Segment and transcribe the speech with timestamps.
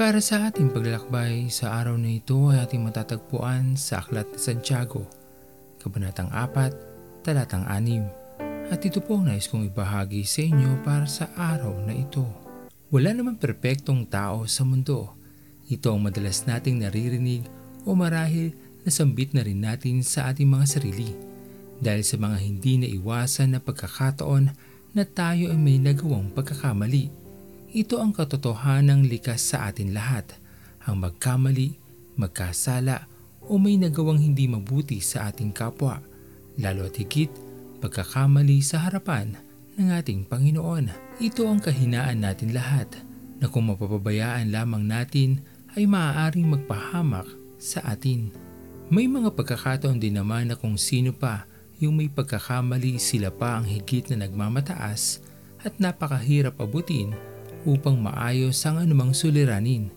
[0.00, 5.04] Para sa ating paglalakbay sa araw na ito ay ating matatagpuan sa Aklat ni Santiago,
[5.76, 8.72] Kabanatang 4, Talatang 6.
[8.72, 12.24] At ito po nais kong ibahagi sa inyo para sa araw na ito.
[12.88, 15.12] Wala naman perpektong tao sa mundo.
[15.68, 17.44] Ito ang madalas nating naririnig
[17.84, 18.56] o marahil
[18.88, 21.12] nasambit na rin natin sa ating mga sarili
[21.76, 24.48] dahil sa mga hindi naiwasan na pagkakataon
[24.96, 27.19] na tayo ay may nagawang pagkakamali
[27.70, 30.26] ito ang katotohanang likas sa atin lahat,
[30.82, 31.78] ang magkamali,
[32.18, 33.06] magkasala
[33.46, 36.02] o may nagawang hindi mabuti sa ating kapwa,
[36.58, 37.30] lalo at higit
[37.78, 39.38] pagkakamali sa harapan
[39.78, 40.90] ng ating Panginoon.
[41.22, 42.90] Ito ang kahinaan natin lahat
[43.38, 45.38] na kung mapapabayaan lamang natin
[45.78, 47.30] ay maaaring magpahamak
[47.62, 48.34] sa atin.
[48.90, 51.46] May mga pagkakataon din naman na kung sino pa
[51.78, 55.22] yung may pagkakamali sila pa ang higit na nagmamataas
[55.62, 57.14] at napakahirap abutin
[57.68, 59.92] upang maayos ang anumang suliranin.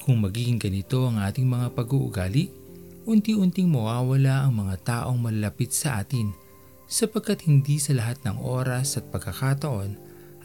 [0.00, 2.52] Kung magiging ganito ang ating mga pag-uugali,
[3.08, 6.32] unti-unting mawawala ang mga taong malalapit sa atin
[6.90, 9.94] sapagkat hindi sa lahat ng oras at pagkakataon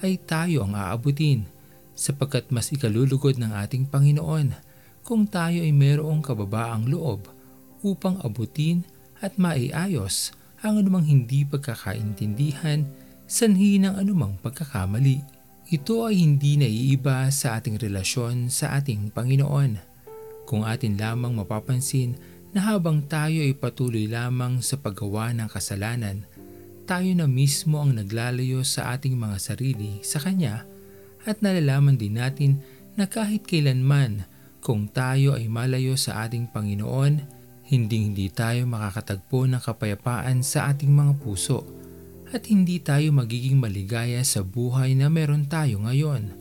[0.06, 1.50] ay tayo ang aabutin
[1.95, 4.53] sapagkat mas ikalulugod ng ating Panginoon
[5.02, 7.25] kung tayo ay mayroong kababaang loob
[7.81, 8.84] upang abutin
[9.23, 12.86] at maiayos ang anumang hindi pagkakaintindihan
[13.25, 15.34] sanhi ng anumang pagkakamali.
[15.66, 19.82] Ito ay hindi naiiba sa ating relasyon sa ating Panginoon.
[20.46, 22.14] Kung atin lamang mapapansin
[22.54, 26.22] na habang tayo ay patuloy lamang sa paggawa ng kasalanan,
[26.86, 30.70] tayo na mismo ang naglalayo sa ating mga sarili sa Kanya
[31.26, 32.62] at nalalaman din natin
[32.94, 34.30] na kahit kailanman
[34.62, 37.26] kung tayo ay malayo sa ating Panginoon,
[37.74, 41.84] hindi hindi tayo makakatagpo ng kapayapaan sa ating mga puso
[42.35, 46.35] at hindi tayo magiging maligaya sa buhay na meron tayo ngayon.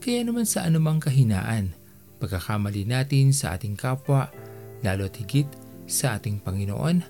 [0.00, 1.76] Kaya naman sa anumang kahinaan,
[2.16, 4.32] pagkakamali natin sa ating kapwa,
[4.80, 5.44] lalo higit
[5.84, 7.04] sa ating Panginoon,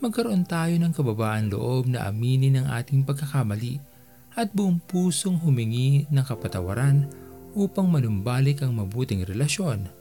[0.00, 3.84] magkaroon tayo ng kababaan loob na aminin ang ating pagkakamali
[4.32, 7.04] at buong pusong humingi ng kapatawaran
[7.52, 9.92] upang manumbalik ang mabuting relasyon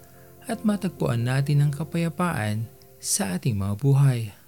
[0.47, 2.63] at matagpuan natin ang kapayapaan
[3.03, 4.42] sa ating mga buhay.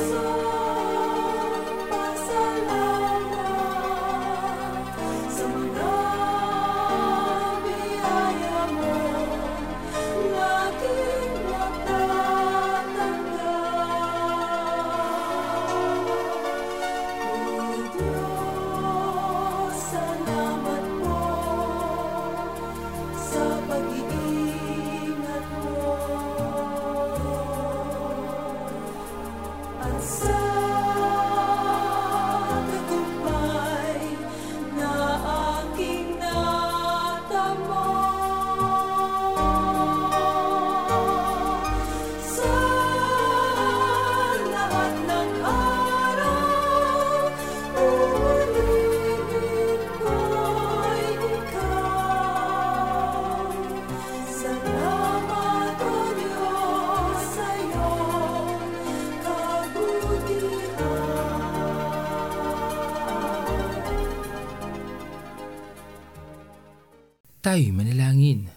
[67.41, 68.53] Tayo'y manalangin.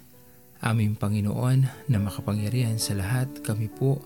[0.60, 4.04] Aming Panginoon na makapangyarihan sa lahat, kami po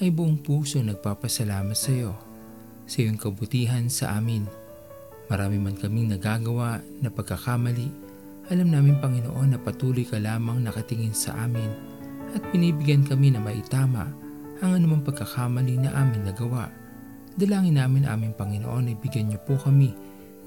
[0.00, 2.16] ay buong puso nagpapasalamat sa iyo
[2.88, 4.48] sa iyong kabutihan sa amin.
[5.28, 7.92] Marami man kaming nagagawa na pagkakamali,
[8.48, 11.68] alam namin Panginoon na patuloy ka lamang nakatingin sa amin
[12.32, 14.08] at pinibigyan kami na maitama
[14.64, 16.72] ang anumang pagkakamali na amin nagawa.
[17.36, 19.92] Dalangin namin aming Panginoon ay bigyan niyo po kami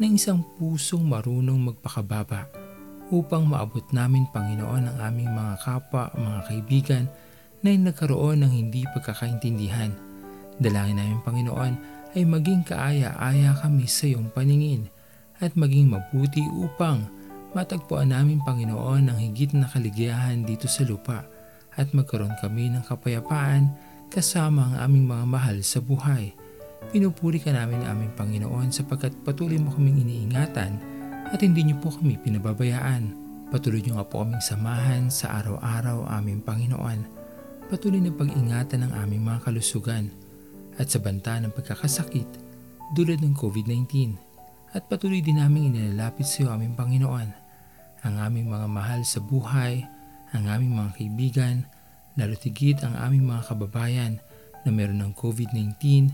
[0.01, 2.56] ng isang pusong marunong magpakababa
[3.09, 7.05] upang maabot namin Panginoon ang aming mga kapwa, mga kaibigan
[7.63, 9.91] na nagkaroon ng hindi pagkakaintindihan.
[10.59, 11.73] Dalangin namin Panginoon
[12.17, 14.89] ay maging kaaya-aya kami sa iyong paningin
[15.37, 17.05] at maging mabuti upang
[17.53, 21.23] matagpuan namin Panginoon ang higit na kaligayahan dito sa lupa
[21.77, 23.69] at magkaroon kami ng kapayapaan
[24.09, 26.33] kasama ang aming mga mahal sa buhay.
[26.89, 30.96] Pinupuri ka namin aming Panginoon sapagkat patuloy mo kaming iniingatan
[31.31, 33.15] at hindi niyo po kami pinababayaan.
[33.51, 36.99] Patuloy niyo nga po kaming samahan sa araw-araw aming Panginoon.
[37.67, 40.11] Patuloy na pag-ingatan ng aming mga kalusugan
[40.79, 42.27] at sa banta ng pagkakasakit
[42.95, 44.15] dulad ng COVID-19
[44.75, 47.47] at patuloy din namin inilalapit sa iyo aming Panginoon
[48.05, 49.83] ang aming mga mahal sa buhay,
[50.31, 51.55] ang aming mga kaibigan,
[52.15, 52.33] lalo
[52.83, 54.13] ang aming mga kababayan
[54.63, 56.11] na meron ng COVID-19.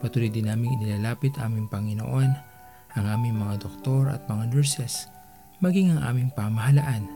[0.00, 2.53] Patuloy din namin inilalapit aming Panginoon
[2.94, 5.10] ang aming mga doktor at mga nurses,
[5.58, 7.06] maging ang aming pamahalaan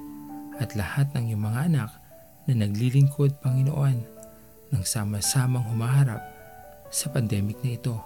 [0.58, 1.90] at lahat ng iyong mga anak
[2.50, 3.98] na naglilingkod Panginoon
[4.74, 6.20] ng sama-samang humaharap
[6.88, 7.96] sa pandemic na ito.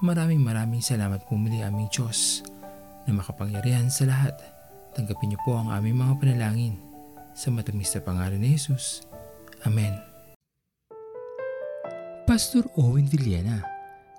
[0.00, 2.44] Maraming maraming salamat po muli aming Diyos
[3.04, 4.36] na makapangyarihan sa lahat.
[4.96, 6.76] Tanggapin niyo po ang aming mga panalangin
[7.36, 9.04] sa matamis na pangalan ni Jesus.
[9.64, 9.92] Amen.
[12.24, 13.66] Pastor Owen Villena,